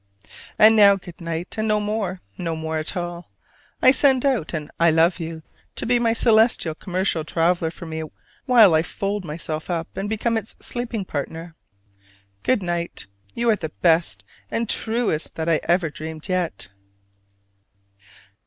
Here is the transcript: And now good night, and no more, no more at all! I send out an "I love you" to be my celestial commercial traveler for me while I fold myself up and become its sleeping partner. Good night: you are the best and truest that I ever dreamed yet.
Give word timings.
And 0.57 0.75
now 0.75 0.95
good 0.95 1.21
night, 1.21 1.53
and 1.59 1.67
no 1.67 1.79
more, 1.79 2.21
no 2.35 2.55
more 2.55 2.79
at 2.79 2.97
all! 2.97 3.29
I 3.83 3.91
send 3.91 4.25
out 4.25 4.51
an 4.51 4.71
"I 4.79 4.89
love 4.89 5.19
you" 5.19 5.43
to 5.75 5.85
be 5.85 5.99
my 5.99 6.13
celestial 6.13 6.73
commercial 6.73 7.23
traveler 7.23 7.69
for 7.69 7.85
me 7.85 8.05
while 8.47 8.73
I 8.73 8.81
fold 8.81 9.23
myself 9.23 9.69
up 9.69 9.95
and 9.95 10.09
become 10.09 10.37
its 10.37 10.55
sleeping 10.59 11.05
partner. 11.05 11.53
Good 12.41 12.63
night: 12.63 13.05
you 13.35 13.51
are 13.51 13.55
the 13.55 13.69
best 13.83 14.23
and 14.49 14.67
truest 14.67 15.35
that 15.35 15.47
I 15.47 15.59
ever 15.65 15.91
dreamed 15.91 16.27
yet. 16.29 16.69